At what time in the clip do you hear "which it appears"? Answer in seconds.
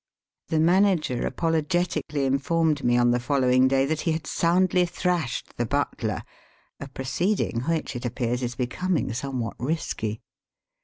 7.67-8.41